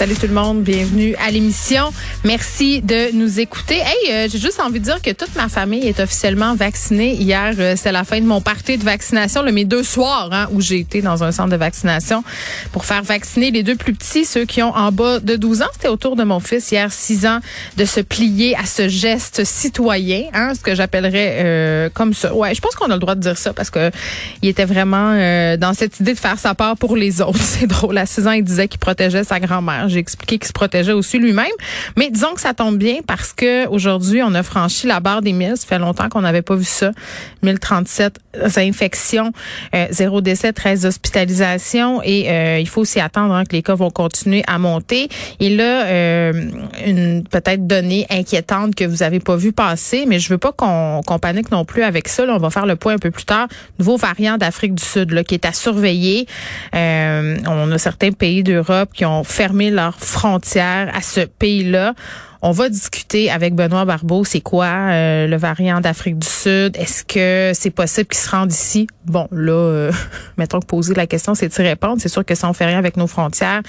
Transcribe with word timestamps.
Salut 0.00 0.14
tout 0.14 0.28
le 0.28 0.32
monde, 0.32 0.62
bienvenue 0.62 1.14
à 1.16 1.30
l'émission. 1.30 1.92
Merci 2.24 2.80
de 2.80 3.14
nous 3.14 3.38
écouter. 3.38 3.74
Hey, 3.74 4.12
euh, 4.14 4.28
j'ai 4.32 4.38
juste 4.38 4.58
envie 4.58 4.80
de 4.80 4.84
dire 4.86 5.02
que 5.02 5.10
toute 5.10 5.36
ma 5.36 5.50
famille 5.50 5.86
est 5.86 6.00
officiellement 6.00 6.54
vaccinée. 6.54 7.12
Hier, 7.12 7.52
euh, 7.58 7.74
c'est 7.76 7.92
la 7.92 8.04
fin 8.04 8.18
de 8.18 8.24
mon 8.24 8.40
party 8.40 8.78
de 8.78 8.82
vaccination, 8.82 9.42
le 9.42 9.52
mes 9.52 9.66
deux 9.66 9.82
soirs 9.82 10.30
hein, 10.32 10.48
où 10.52 10.62
j'ai 10.62 10.78
été 10.78 11.02
dans 11.02 11.22
un 11.22 11.32
centre 11.32 11.50
de 11.50 11.56
vaccination 11.56 12.24
pour 12.72 12.86
faire 12.86 13.02
vacciner 13.02 13.50
les 13.50 13.62
deux 13.62 13.76
plus 13.76 13.92
petits, 13.92 14.24
ceux 14.24 14.46
qui 14.46 14.62
ont 14.62 14.74
en 14.74 14.90
bas 14.90 15.20
de 15.20 15.36
12 15.36 15.60
ans. 15.60 15.66
C'était 15.74 15.88
au 15.88 15.98
tour 15.98 16.16
de 16.16 16.24
mon 16.24 16.40
fils 16.40 16.72
hier, 16.72 16.90
6 16.90 17.26
ans, 17.26 17.40
de 17.76 17.84
se 17.84 18.00
plier 18.00 18.56
à 18.56 18.64
ce 18.64 18.88
geste 18.88 19.44
citoyen, 19.44 20.22
hein, 20.32 20.54
ce 20.54 20.60
que 20.60 20.74
j'appellerais 20.74 21.36
euh, 21.44 21.88
comme 21.92 22.14
ça. 22.14 22.34
Ouais, 22.34 22.54
je 22.54 22.62
pense 22.62 22.74
qu'on 22.74 22.86
a 22.86 22.94
le 22.94 23.00
droit 23.00 23.16
de 23.16 23.20
dire 23.20 23.36
ça 23.36 23.52
parce 23.52 23.68
que 23.68 23.90
il 24.40 24.48
était 24.48 24.64
vraiment 24.64 25.10
dans 25.58 25.74
cette 25.74 26.00
idée 26.00 26.14
de 26.14 26.18
faire 26.18 26.38
sa 26.38 26.54
part 26.54 26.78
pour 26.78 26.96
les 26.96 27.20
autres. 27.20 27.38
C'est 27.42 27.66
drôle. 27.66 27.98
À 27.98 28.06
6 28.06 28.26
ans, 28.28 28.32
il 28.32 28.44
disait 28.44 28.66
qu'il 28.66 28.80
protégeait 28.80 29.24
sa 29.24 29.38
grand-mère. 29.38 29.89
J'ai 29.90 29.98
expliqué 29.98 30.38
qu'il 30.38 30.48
se 30.48 30.52
protégeait 30.52 30.92
aussi 30.92 31.18
lui-même. 31.18 31.46
Mais 31.96 32.10
disons 32.10 32.34
que 32.34 32.40
ça 32.40 32.54
tombe 32.54 32.78
bien 32.78 32.98
parce 33.06 33.32
que 33.32 33.66
aujourd'hui, 33.68 34.22
on 34.22 34.34
a 34.34 34.42
franchi 34.42 34.86
la 34.86 35.00
barre 35.00 35.22
des 35.22 35.32
1000. 35.32 35.56
Ça 35.56 35.66
fait 35.66 35.78
longtemps 35.78 36.08
qu'on 36.08 36.22
n'avait 36.22 36.42
pas 36.42 36.54
vu 36.54 36.64
ça. 36.64 36.92
1037 37.42 38.18
infections, 38.56 39.32
euh, 39.74 40.20
décès, 40.20 40.52
13 40.52 40.86
hospitalisations 40.86 42.02
et 42.02 42.30
euh, 42.30 42.58
il 42.58 42.68
faut 42.68 42.84
s'y 42.84 43.00
attendre 43.00 43.34
hein, 43.34 43.44
que 43.44 43.52
les 43.52 43.62
cas 43.62 43.74
vont 43.74 43.90
continuer 43.90 44.42
à 44.46 44.58
monter. 44.58 45.08
Et 45.40 45.48
là, 45.48 45.86
euh, 45.86 46.32
une 46.86 47.24
peut-être 47.24 47.66
donnée 47.66 48.06
inquiétante 48.10 48.74
que 48.74 48.84
vous 48.84 48.98
n'avez 48.98 49.20
pas 49.20 49.36
vu 49.36 49.52
passer, 49.52 50.04
mais 50.06 50.18
je 50.18 50.28
veux 50.28 50.38
pas 50.38 50.52
qu'on 50.52 51.18
panique 51.20 51.50
non 51.50 51.64
plus 51.64 51.82
avec 51.82 52.08
ça. 52.08 52.26
Là, 52.26 52.34
on 52.34 52.38
va 52.38 52.50
faire 52.50 52.66
le 52.66 52.76
point 52.76 52.94
un 52.94 52.98
peu 52.98 53.10
plus 53.10 53.24
tard. 53.24 53.48
Nouveau 53.78 53.96
variant 53.96 54.36
d'Afrique 54.36 54.74
du 54.74 54.84
Sud 54.84 55.12
là, 55.12 55.24
qui 55.24 55.34
est 55.34 55.44
à 55.44 55.52
surveiller. 55.52 56.26
Euh, 56.74 57.36
on 57.46 57.70
a 57.72 57.78
certains 57.78 58.12
pays 58.12 58.42
d'Europe 58.42 58.90
qui 58.94 59.04
ont 59.04 59.24
fermé 59.24 59.70
leurs 59.80 59.98
frontières 59.98 60.90
à 60.94 61.00
ce 61.00 61.20
pays-là. 61.20 61.94
On 62.42 62.52
va 62.52 62.70
discuter 62.70 63.30
avec 63.30 63.54
Benoît 63.54 63.84
Barbeau, 63.84 64.24
c'est 64.24 64.40
quoi 64.40 64.64
euh, 64.64 65.26
le 65.26 65.36
variant 65.36 65.82
d'Afrique 65.82 66.18
du 66.18 66.26
Sud? 66.26 66.74
Est-ce 66.74 67.04
que 67.04 67.52
c'est 67.54 67.70
possible 67.70 68.06
qu'il 68.06 68.18
se 68.18 68.30
rende 68.30 68.50
ici? 68.50 68.86
Bon, 69.04 69.28
là, 69.30 69.52
euh, 69.52 69.92
mettons 70.38 70.58
que 70.58 70.64
poser 70.64 70.94
la 70.94 71.06
question, 71.06 71.34
c'est 71.34 71.48
d'y 71.48 71.60
répondre. 71.60 71.96
C'est 71.98 72.08
sûr 72.08 72.24
que 72.24 72.34
si 72.34 72.46
on 72.46 72.54
fait 72.54 72.64
rien 72.64 72.78
avec 72.78 72.96
nos 72.96 73.06
frontières, 73.06 73.60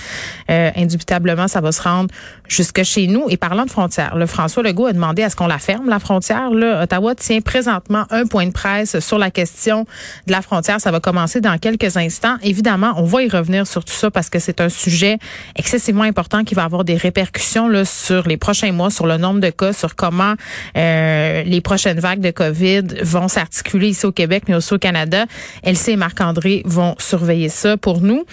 euh, 0.50 0.72
indubitablement, 0.78 1.50
ça 1.50 1.60
va 1.60 1.74
se 1.74 1.82
rendre 1.82 2.14
jusque 2.48 2.82
chez 2.84 3.08
nous. 3.08 3.26
Et 3.28 3.36
parlant 3.36 3.66
de 3.66 3.70
frontières, 3.70 4.16
le 4.16 4.26
François 4.26 4.64
Legault 4.64 4.86
a 4.86 4.94
demandé 4.94 5.24
à 5.24 5.30
ce 5.30 5.36
qu'on 5.36 5.48
la 5.48 5.60
ferme, 5.60 5.90
la 5.90 6.00
frontière. 6.00 6.50
Là, 6.52 6.84
Ottawa 6.84 7.14
tient 7.14 7.42
présentement 7.42 8.06
un 8.10 8.26
point 8.26 8.46
de 8.46 8.54
presse 8.54 9.00
sur 9.00 9.18
la 9.18 9.32
question 9.32 9.86
de 10.28 10.32
la 10.32 10.42
frontière. 10.42 10.80
Ça 10.80 10.92
va 10.92 11.02
commencer 11.02 11.42
dans 11.42 11.58
quelques 11.58 11.98
instants. 11.98 12.38
Évidemment, 12.42 12.94
on 12.96 13.04
va 13.04 13.22
y 13.22 13.28
revenir 13.28 13.68
sur 13.68 13.84
tout 13.84 13.94
ça 13.94 14.10
parce 14.12 14.30
que 14.30 14.40
c'est 14.40 14.62
un 14.62 14.70
sujet 14.70 15.18
excessivement 15.58 16.04
important 16.04 16.46
qui 16.46 16.56
va 16.56 16.64
avoir 16.64 16.86
des 16.86 16.96
répercussions 16.96 17.68
là, 17.68 17.84
sur 17.84 18.30
les 18.30 18.38
prochains 18.38 18.61
mois 18.70 18.92
sur 18.92 19.08
le 19.08 19.18
nombre 19.18 19.40
de 19.40 19.50
cas, 19.50 19.74
sur 19.74 19.96
comment 19.96 20.36
euh, 20.78 21.44
les 21.44 21.62
prochaines 21.62 22.00
vagues 22.00 22.22
de 22.22 22.32
COVID 22.32 23.02
vont 23.04 23.28
s'articuler 23.28 23.90
ici 23.90 24.06
au 24.06 24.12
Québec, 24.12 24.44
mais 24.48 24.56
aussi 24.56 24.74
au 24.74 24.78
Canada. 24.78 25.26
Elsie 25.64 25.92
et 25.92 25.96
Marc-André 25.96 26.62
vont 26.66 26.96
surveiller 27.00 27.50
ça 27.50 27.78
pour 27.78 28.02
nous. 28.02 28.26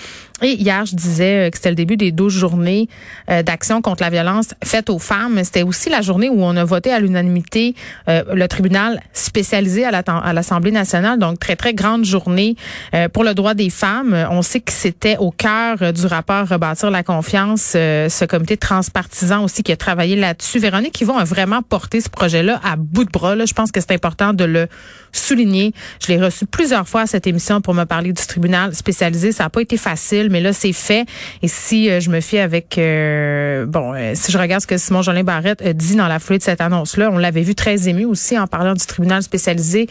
Et 0.43 0.53
hier, 0.53 0.87
je 0.87 0.95
disais 0.95 1.51
que 1.51 1.57
c'était 1.57 1.71
le 1.71 1.75
début 1.75 1.97
des 1.97 2.13
12 2.13 2.33
journées 2.33 2.89
euh, 3.29 3.43
d'action 3.43 3.83
contre 3.83 4.03
la 4.03 4.11
violence 4.11 4.55
faite 4.63 4.89
aux 4.89 5.01
femmes. 5.01 5.43
C'était 5.43 5.65
aussi 5.65 5.91
la 5.91 6.01
journée 6.01 6.29
où 6.29 6.43
on 6.43 6.57
a 6.57 6.65
voté 6.65 6.93
à 6.93 7.01
l'unanimité 7.01 7.75
euh, 8.09 8.23
le 8.33 8.47
tribunal 8.47 9.01
spécialisé 9.13 9.85
à 9.85 10.33
l'Assemblée 10.33 10.71
nationale. 10.71 11.19
Donc, 11.19 11.41
très, 11.41 11.57
très 11.57 11.75
grande 11.75 12.05
journée 12.05 12.55
euh, 12.95 13.09
pour 13.09 13.25
le 13.25 13.35
droit 13.35 13.55
des 13.55 13.71
femmes. 13.71 14.15
On 14.31 14.43
sait 14.43 14.61
que 14.61 14.73
c'était 14.73 15.17
au 15.17 15.31
cœur 15.31 15.93
du 15.93 16.07
rapport 16.07 16.47
Rebâtir 16.49 16.91
la 16.91 17.03
confiance, 17.03 17.73
ce 17.73 18.25
comité 18.25 18.57
transpartisan 18.57 19.43
aussi 19.43 19.63
qui 19.63 19.73
a 19.73 19.77
travaillé 19.77 20.15
là-dessus. 20.15 20.59
Véronique 20.59 20.93
qui 20.93 21.05
vont 21.05 21.23
vraiment 21.25 21.63
porter 21.63 22.01
ce 22.01 22.09
projet-là 22.09 22.61
à 22.63 22.77
bout 22.77 23.05
de 23.05 23.11
bras. 23.11 23.35
Je 23.45 23.53
pense 23.53 23.73
que 23.73 23.81
c'est 23.81 23.93
important 23.93 24.33
de 24.33 24.45
le 24.45 24.69
souligner. 25.13 25.73
Je 26.01 26.09
l'ai 26.09 26.23
reçu 26.23 26.47
plusieurs 26.47 26.89
fois 26.89 27.03
à 27.03 27.07
cette 27.07 27.27
émission 27.27 27.61
pour 27.61 27.75
me 27.75 27.85
parler 27.85 28.13
du 28.13 28.27
tribunal 28.27 28.75
spécialisé. 28.75 29.33
Ça 29.33 29.45
n'a 29.45 29.51
pas 29.51 29.63
été 29.63 29.77
facile, 29.77 30.28
mais 30.29 30.41
là, 30.41 30.53
c'est 30.53 30.73
fait. 30.73 31.07
Et 31.43 31.49
si 31.49 31.91
euh, 31.91 32.01
je 32.01 32.11
me 32.11 32.21
fie 32.21 32.39
avec, 32.39 32.79
euh, 32.79 33.67
bon, 33.67 33.95
euh, 33.95 34.13
si 34.15 34.33
je 34.33 34.39
regarde 34.39 34.63
ce 34.63 34.67
que 34.67 34.77
Simon 34.77 35.03
Jolin 35.03 35.25
Barrette 35.25 35.63
a 35.63 35.73
dit 35.73 35.97
dans 35.97 36.09
la 36.09 36.19
foulée 36.19 36.39
de 36.39 36.43
cette 36.43 36.61
annonce-là, 36.61 37.11
on 37.13 37.19
l'avait 37.19 37.43
vu 37.43 37.55
très 37.55 37.89
ému 37.89 38.05
aussi 38.05 38.39
en 38.39 38.47
parlant 38.47 38.75
du 38.75 38.85
tribunal 38.87 39.23
spécialisé 39.23 39.89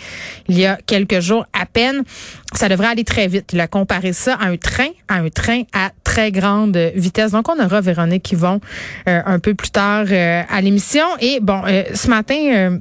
il 0.48 0.58
y 0.58 0.66
a 0.66 0.78
quelques 0.86 1.20
jours 1.20 1.46
à 1.54 1.66
peine. 1.66 2.04
Ça 2.54 2.70
devrait 2.70 2.88
aller 2.88 3.04
très 3.04 3.28
vite. 3.28 3.52
Il 3.54 3.60
a 3.60 3.68
comparé 3.68 4.14
ça 4.14 4.36
à 4.36 4.48
un 4.48 4.58
train, 4.58 4.90
à 5.08 5.16
un 5.16 5.30
train 5.30 5.64
à 5.74 5.92
très 6.04 6.32
grande 6.32 6.78
vitesse. 6.96 7.32
Donc, 7.32 7.50
on 7.50 7.64
aura 7.64 7.82
Véronique 7.82 8.24
qui 8.24 8.36
vont 8.36 8.62
un 9.06 9.40
peu 9.40 9.54
plus 9.54 9.70
tard 9.70 10.06
à 10.10 10.62
l'émission. 10.62 11.06
Et 11.20 11.40
bon, 11.42 11.62
ce 11.94 12.10
matin, 12.10 12.80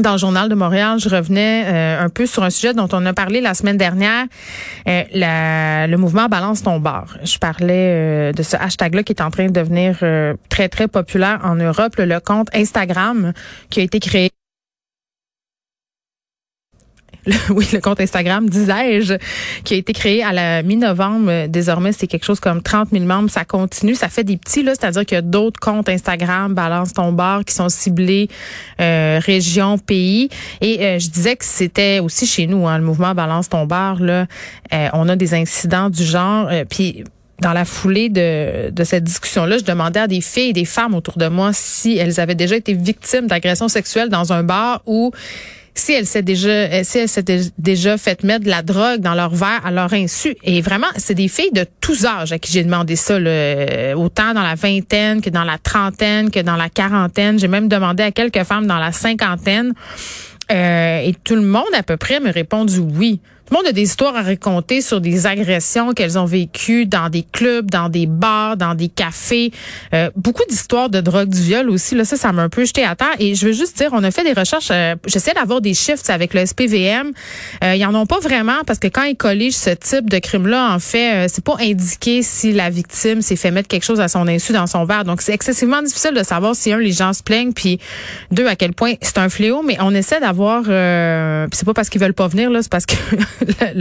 dans 0.00 0.12
le 0.12 0.18
journal 0.18 0.48
de 0.48 0.54
Montréal, 0.54 0.98
je 0.98 1.08
revenais 1.08 1.64
euh, 1.66 2.04
un 2.04 2.08
peu 2.08 2.26
sur 2.26 2.42
un 2.42 2.50
sujet 2.50 2.74
dont 2.74 2.88
on 2.92 3.04
a 3.06 3.12
parlé 3.12 3.40
la 3.40 3.54
semaine 3.54 3.76
dernière, 3.76 4.26
euh, 4.88 5.86
le 5.86 5.96
mouvement 5.96 6.26
Balance 6.26 6.62
ton 6.62 6.78
bar. 6.80 7.16
Je 7.24 7.38
parlais 7.38 8.30
euh, 8.30 8.32
de 8.32 8.42
ce 8.42 8.56
hashtag-là 8.56 9.02
qui 9.02 9.12
est 9.12 9.22
en 9.22 9.30
train 9.30 9.46
de 9.46 9.52
devenir 9.52 9.98
très, 10.48 10.68
très 10.68 10.88
populaire 10.88 11.40
en 11.44 11.56
Europe, 11.56 11.96
le 11.98 12.20
compte 12.20 12.48
Instagram 12.54 13.32
qui 13.70 13.80
a 13.80 13.82
été 13.82 14.00
créé 14.00 14.30
oui, 17.50 17.66
le 17.72 17.80
compte 17.80 18.00
Instagram, 18.00 18.48
disais-je, 18.48 19.14
qui 19.64 19.74
a 19.74 19.76
été 19.76 19.92
créé 19.92 20.22
à 20.22 20.32
la 20.32 20.62
mi-novembre. 20.62 21.46
Désormais, 21.48 21.92
c'est 21.92 22.06
quelque 22.06 22.24
chose 22.24 22.40
comme 22.40 22.62
30 22.62 22.90
000 22.92 23.04
membres. 23.04 23.30
Ça 23.30 23.44
continue. 23.44 23.94
Ça 23.94 24.08
fait 24.08 24.24
des 24.24 24.36
petits, 24.36 24.62
là. 24.62 24.72
C'est-à-dire 24.74 25.04
qu'il 25.04 25.16
y 25.16 25.18
a 25.18 25.22
d'autres 25.22 25.60
comptes 25.60 25.88
Instagram, 25.88 26.54
Balance 26.54 26.92
ton 26.92 27.12
bar, 27.12 27.44
qui 27.44 27.54
sont 27.54 27.68
ciblés 27.68 28.28
euh, 28.80 29.20
région, 29.22 29.78
pays. 29.78 30.28
Et 30.60 30.80
euh, 30.80 30.98
je 30.98 31.08
disais 31.08 31.36
que 31.36 31.44
c'était 31.44 32.00
aussi 32.00 32.26
chez 32.26 32.46
nous, 32.46 32.66
hein, 32.66 32.78
le 32.78 32.84
mouvement 32.84 33.14
Balance 33.14 33.48
ton 33.48 33.66
bar, 33.66 34.00
là. 34.00 34.26
Euh, 34.72 34.88
on 34.92 35.08
a 35.08 35.16
des 35.16 35.34
incidents 35.34 35.90
du 35.90 36.04
genre. 36.04 36.48
puis 36.68 37.04
dans 37.40 37.54
la 37.54 37.64
foulée 37.64 38.10
de, 38.10 38.70
de 38.70 38.84
cette 38.84 39.04
discussion-là, 39.04 39.56
je 39.56 39.64
demandais 39.64 40.00
à 40.00 40.06
des 40.06 40.20
filles 40.20 40.50
et 40.50 40.52
des 40.52 40.66
femmes 40.66 40.94
autour 40.94 41.16
de 41.16 41.26
moi 41.26 41.52
si 41.54 41.96
elles 41.96 42.20
avaient 42.20 42.34
déjà 42.34 42.54
été 42.54 42.74
victimes 42.74 43.28
d'agressions 43.28 43.68
sexuelles 43.68 44.10
dans 44.10 44.34
un 44.34 44.42
bar 44.42 44.82
où 44.84 45.10
si 45.80 45.92
elle 45.92 46.06
s'est 46.06 46.22
déjà, 46.22 46.84
si 46.84 47.08
s'était 47.08 47.40
déjà 47.58 47.96
fait 47.96 48.22
mettre 48.22 48.44
de 48.44 48.50
la 48.50 48.62
drogue 48.62 49.00
dans 49.00 49.14
leur 49.14 49.30
verre 49.30 49.64
à 49.64 49.70
leur 49.70 49.92
insu. 49.92 50.36
Et 50.44 50.60
vraiment, 50.60 50.86
c'est 50.96 51.14
des 51.14 51.28
filles 51.28 51.52
de 51.52 51.64
tous 51.80 52.04
âges 52.04 52.32
à 52.32 52.38
qui 52.38 52.52
j'ai 52.52 52.62
demandé 52.62 52.96
ça, 52.96 53.18
là, 53.18 53.96
autant 53.96 54.34
dans 54.34 54.42
la 54.42 54.54
vingtaine 54.54 55.20
que 55.20 55.30
dans 55.30 55.44
la 55.44 55.58
trentaine, 55.58 56.30
que 56.30 56.40
dans 56.40 56.56
la 56.56 56.68
quarantaine. 56.68 57.38
J'ai 57.38 57.48
même 57.48 57.68
demandé 57.68 58.02
à 58.02 58.12
quelques 58.12 58.44
femmes 58.44 58.66
dans 58.66 58.78
la 58.78 58.92
cinquantaine. 58.92 59.72
Euh, 60.52 61.00
et 61.00 61.14
tout 61.24 61.36
le 61.36 61.42
monde 61.42 61.72
à 61.74 61.82
peu 61.82 61.96
près 61.96 62.20
me 62.20 62.30
répondu 62.30 62.78
oui. 62.78 63.20
Le 63.50 63.56
monde 63.56 63.66
a 63.66 63.72
des 63.72 63.82
histoires 63.82 64.16
à 64.16 64.22
raconter 64.22 64.80
sur 64.80 65.00
des 65.00 65.26
agressions 65.26 65.92
qu'elles 65.92 66.18
ont 66.18 66.24
vécues 66.24 66.86
dans 66.86 67.08
des 67.08 67.24
clubs, 67.30 67.70
dans 67.70 67.88
des 67.88 68.06
bars, 68.06 68.56
dans 68.56 68.74
des 68.74 68.88
cafés. 68.88 69.52
Euh, 69.94 70.10
beaucoup 70.16 70.44
d'histoires 70.48 70.88
de 70.88 71.00
drogue, 71.00 71.28
du 71.28 71.40
viol 71.40 71.70
aussi. 71.70 71.94
Là, 71.94 72.04
ça, 72.04 72.16
ça 72.16 72.32
m'a 72.32 72.42
un 72.42 72.48
peu 72.48 72.64
jeté 72.64 72.84
à 72.84 72.94
terre. 72.94 73.14
Et 73.18 73.34
je 73.34 73.46
veux 73.46 73.52
juste 73.52 73.76
dire, 73.76 73.90
on 73.92 74.04
a 74.04 74.10
fait 74.10 74.24
des 74.24 74.32
recherches. 74.32 74.68
Euh, 74.70 74.94
J'essaie 75.06 75.32
d'avoir 75.34 75.60
des 75.60 75.74
chiffres 75.74 76.02
avec 76.08 76.34
le 76.34 76.46
SPVM. 76.46 77.12
Euh, 77.64 77.74
ils 77.74 77.84
en 77.84 77.94
ont 77.94 78.06
pas 78.06 78.20
vraiment 78.20 78.62
parce 78.66 78.78
que 78.78 78.88
quand 78.88 79.02
ils 79.02 79.16
colligent 79.16 79.56
ce 79.56 79.70
type 79.70 80.08
de 80.08 80.18
crime-là, 80.18 80.72
en 80.72 80.78
fait, 80.78 81.14
euh, 81.14 81.26
c'est 81.28 81.44
pas 81.44 81.56
indiqué 81.60 82.22
si 82.22 82.52
la 82.52 82.70
victime 82.70 83.22
s'est 83.22 83.36
fait 83.36 83.50
mettre 83.50 83.68
quelque 83.68 83.84
chose 83.84 84.00
à 84.00 84.08
son 84.08 84.28
insu 84.28 84.52
dans 84.52 84.66
son 84.66 84.84
verre. 84.84 85.04
Donc, 85.04 85.22
c'est 85.22 85.32
excessivement 85.32 85.82
difficile 85.82 86.12
de 86.14 86.22
savoir 86.22 86.54
si 86.54 86.72
un, 86.72 86.78
les 86.78 86.92
gens 86.92 87.12
se 87.12 87.22
plaignent, 87.22 87.52
puis 87.52 87.78
deux, 88.30 88.46
à 88.46 88.56
quel 88.56 88.72
point 88.72 88.94
c'est 89.02 89.18
un 89.18 89.28
fléau. 89.28 89.62
Mais 89.62 89.76
on 89.80 89.94
essaie 89.94 90.20
d'avoir. 90.20 90.64
Euh, 90.68 91.46
c'est 91.52 91.64
pas 91.66 91.74
parce 91.74 91.88
qu'ils 91.88 92.00
veulent 92.00 92.14
pas 92.14 92.28
venir 92.28 92.50
là, 92.50 92.62
c'est 92.62 92.70
parce 92.70 92.86
que 92.86 92.94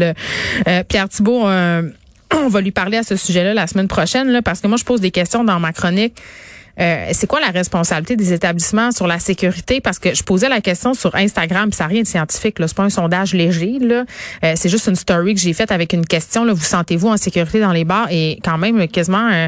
euh, 0.68 0.84
Pierre 0.88 1.10
Thibault. 1.10 1.48
Euh, 1.48 1.90
on 2.36 2.48
va 2.48 2.62
lui 2.62 2.72
parler 2.72 2.98
à 2.98 3.04
ce 3.04 3.16
sujet-là 3.16 3.54
la 3.54 3.68
semaine 3.68 3.88
prochaine, 3.88 4.42
parce 4.44 4.62
que 4.62 4.68
moi, 4.68 4.78
je 4.78 4.84
pose 4.84 5.02
des 5.02 5.12
questions 5.12 5.44
dans 5.44 5.60
ma 5.60 5.74
chronique 5.74 6.16
euh, 6.80 7.10
c'est 7.12 7.28
quoi 7.28 7.40
la 7.40 7.50
responsabilité 7.50 8.16
des 8.16 8.34
établissements 8.34 8.92
sur 8.92 9.08
la 9.08 9.20
sécurité? 9.20 9.82
Parce 9.82 10.00
que 10.00 10.14
je 10.14 10.24
posais 10.24 10.50
la 10.50 10.62
question 10.62 10.94
sur 10.94 11.14
Instagram, 11.16 11.72
ça 11.72 11.86
n'a 11.86 11.90
rien 11.90 12.02
de 12.02 12.08
scientifique. 12.08 12.58
C'est 12.60 12.76
pas 12.76 12.84
un 12.84 12.90
sondage 12.90 13.34
léger, 13.34 13.78
là. 13.80 14.06
Euh, 14.44 14.54
c'est 14.56 14.70
juste 14.70 14.88
une 14.88 14.96
story 14.96 15.36
que 15.36 15.42
j'ai 15.42 15.54
faite 15.54 15.72
avec 15.72 15.94
une 15.94 16.06
question, 16.06 16.46
là. 16.46 16.54
Vous 16.54 16.64
sentez-vous 16.64 17.10
en 17.10 17.18
sécurité 17.18 17.60
dans 17.60 17.74
les 17.74 17.84
bars? 17.84 18.08
Et 18.12 18.40
quand 18.44 18.58
même, 18.58 18.88
quasiment, 18.88 19.30
euh, 19.32 19.48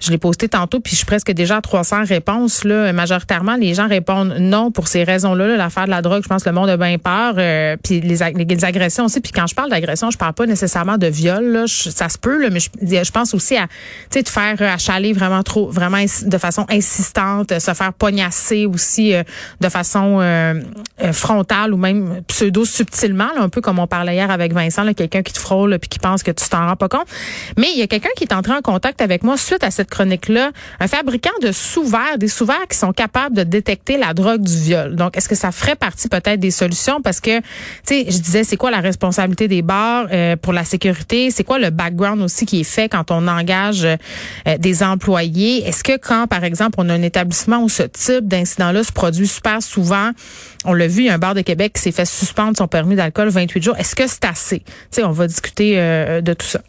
je 0.00 0.10
l'ai 0.10 0.18
posté 0.18 0.48
tantôt, 0.48 0.80
puis 0.80 0.92
je 0.92 0.98
suis 0.98 1.06
presque 1.06 1.32
déjà 1.32 1.56
à 1.56 1.60
300 1.60 2.04
réponses, 2.04 2.64
là. 2.64 2.92
Majoritairement, 2.92 3.56
les 3.56 3.74
gens 3.74 3.88
répondent 3.88 4.36
non 4.38 4.70
pour 4.70 4.88
ces 4.88 5.04
raisons-là, 5.04 5.56
l'affaire 5.56 5.86
de 5.86 5.90
la 5.90 6.02
drogue. 6.02 6.22
Je 6.22 6.28
pense 6.28 6.42
que 6.42 6.48
le 6.48 6.54
monde 6.54 6.70
a 6.70 6.76
bien 6.76 6.98
peur. 6.98 7.34
puis 7.82 8.00
les, 8.00 8.16
les, 8.16 8.64
agressions 8.64 9.04
aussi. 9.04 9.20
Puis 9.20 9.32
quand 9.32 9.46
je 9.46 9.54
parle 9.54 9.70
d'agression, 9.70 10.10
je 10.10 10.18
parle 10.18 10.34
pas 10.34 10.46
nécessairement 10.46 10.98
de 10.98 11.06
viol, 11.06 11.44
là. 11.44 11.64
ça 11.66 12.08
se 12.08 12.18
peut, 12.18 12.40
là, 12.42 12.50
mais 12.50 12.60
je, 12.60 12.68
je 12.80 13.10
pense 13.10 13.34
aussi 13.34 13.56
à, 13.56 13.66
de 14.14 14.28
faire 14.28 14.60
achaler 14.60 15.12
vraiment 15.12 15.42
trop, 15.42 15.70
vraiment 15.70 15.98
de 15.98 16.38
façon 16.38 16.57
insistante, 16.68 17.58
se 17.58 17.74
faire 17.74 17.92
pognasser 17.92 18.66
aussi 18.66 19.14
euh, 19.14 19.22
de 19.60 19.68
façon 19.68 20.18
euh, 20.20 20.54
euh, 21.02 21.12
frontale 21.12 21.72
ou 21.72 21.76
même 21.76 22.22
pseudo 22.26 22.64
subtilement, 22.64 23.28
un 23.38 23.48
peu 23.48 23.60
comme 23.60 23.78
on 23.78 23.86
parlait 23.86 24.14
hier 24.14 24.30
avec 24.30 24.52
Vincent, 24.52 24.84
quelqu'un 24.94 25.22
qui 25.22 25.32
te 25.32 25.38
frôle 25.38 25.78
puis 25.78 25.88
qui 25.88 25.98
pense 25.98 26.22
que 26.22 26.30
tu 26.30 26.48
t'en 26.48 26.66
rends 26.66 26.76
pas 26.76 26.88
compte. 26.88 27.06
Mais 27.56 27.68
il 27.72 27.78
y 27.78 27.82
a 27.82 27.86
quelqu'un 27.86 28.10
qui 28.16 28.24
est 28.24 28.32
entré 28.32 28.52
en 28.52 28.62
contact 28.62 29.00
avec 29.00 29.22
moi 29.22 29.36
suite 29.36 29.64
à 29.64 29.70
cette 29.70 29.90
chronique-là, 29.90 30.50
un 30.80 30.88
fabricant 30.88 31.30
de 31.42 31.52
sous-verres, 31.52 32.18
des 32.18 32.28
sous-verres 32.28 32.68
qui 32.68 32.76
sont 32.76 32.92
capables 32.92 33.36
de 33.36 33.42
détecter 33.42 33.96
la 33.96 34.14
drogue 34.14 34.42
du 34.42 34.56
viol. 34.56 34.96
Donc, 34.96 35.16
est-ce 35.16 35.28
que 35.28 35.34
ça 35.34 35.52
ferait 35.52 35.76
partie 35.76 36.08
peut-être 36.08 36.40
des 36.40 36.50
solutions? 36.50 37.00
Parce 37.02 37.20
que, 37.20 37.38
tu 37.38 37.44
sais, 37.84 38.04
je 38.08 38.18
disais, 38.18 38.44
c'est 38.44 38.56
quoi 38.56 38.70
la 38.70 38.80
responsabilité 38.80 39.48
des 39.48 39.62
bars 39.62 40.06
pour 40.42 40.52
la 40.52 40.64
sécurité? 40.64 41.30
C'est 41.30 41.44
quoi 41.44 41.58
le 41.58 41.70
background 41.70 42.22
aussi 42.22 42.46
qui 42.46 42.60
est 42.60 42.64
fait 42.64 42.88
quand 42.88 43.10
on 43.10 43.26
engage 43.28 43.86
des 44.58 44.82
employés? 44.82 45.66
Est-ce 45.66 45.84
que 45.84 45.96
quand, 45.96 46.26
par 46.26 46.44
exemple, 46.44 46.47
exemple, 46.48 46.76
on 46.78 46.88
a 46.88 46.94
un 46.94 47.02
établissement 47.02 47.62
où 47.62 47.68
ce 47.68 47.84
type 47.84 48.26
d'incident-là 48.26 48.82
se 48.82 48.92
produit 48.92 49.28
super 49.28 49.62
souvent. 49.62 50.10
On 50.64 50.74
l'a 50.74 50.88
vu, 50.88 51.02
il 51.02 51.06
y 51.06 51.10
a 51.10 51.14
un 51.14 51.18
bar 51.18 51.34
de 51.34 51.42
Québec 51.42 51.74
qui 51.74 51.82
s'est 51.82 51.92
fait 51.92 52.04
suspendre 52.04 52.56
son 52.56 52.66
permis 52.66 52.96
d'alcool 52.96 53.28
28 53.28 53.62
jours. 53.62 53.76
Est-ce 53.76 53.94
que 53.94 54.06
c'est 54.06 54.24
assez? 54.24 54.62
sais, 54.90 55.04
on 55.04 55.12
va 55.12 55.26
discuter 55.26 55.78
euh, 55.78 56.20
de 56.20 56.32
tout 56.32 56.46
ça. 56.46 56.60